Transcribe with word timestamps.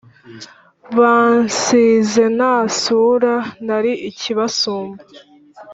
Bansize 0.97 2.23
nta 2.37 2.53
sura 2.79 3.35
Nari 3.65 3.93
ikibasumba 4.09 5.01